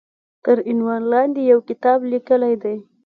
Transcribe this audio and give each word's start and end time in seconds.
تر 0.45 0.57
عنوان 0.71 1.01
لاندې 1.11 1.41
يو 1.51 1.59
کتاب 1.69 1.99
ليکلی 2.11 2.53
دی 2.63 2.75